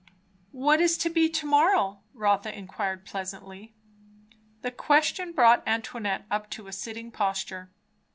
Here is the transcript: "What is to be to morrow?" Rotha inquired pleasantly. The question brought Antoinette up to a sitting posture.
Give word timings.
"What 0.55 0.81
is 0.81 0.97
to 0.97 1.11
be 1.11 1.29
to 1.29 1.45
morrow?" 1.45 1.99
Rotha 2.15 2.57
inquired 2.57 3.05
pleasantly. 3.05 3.75
The 4.63 4.71
question 4.71 5.31
brought 5.31 5.61
Antoinette 5.67 6.25
up 6.31 6.49
to 6.57 6.65
a 6.65 6.73
sitting 6.73 7.11
posture. 7.11 7.69